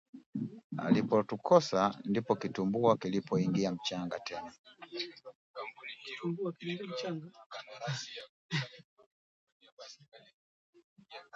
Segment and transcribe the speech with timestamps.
[0.77, 4.53] Alipotukosa ndipo kitumbua kilipoingia mchanga tena